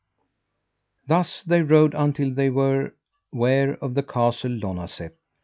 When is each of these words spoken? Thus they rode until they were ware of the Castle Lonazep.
Thus 1.05 1.43
they 1.43 1.61
rode 1.61 1.93
until 1.93 2.33
they 2.33 2.49
were 2.49 2.95
ware 3.31 3.73
of 3.83 3.93
the 3.93 4.01
Castle 4.01 4.49
Lonazep. 4.49 5.11